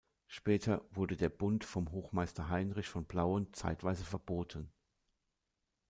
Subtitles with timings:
[0.25, 4.71] Später wurde der Bund vom Hochmeister Heinrich von Plauen zeitweise verboten.